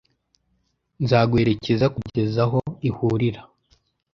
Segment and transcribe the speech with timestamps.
[1.03, 2.59] Nzaguherekeza kugeza aho
[2.89, 3.41] ihurira.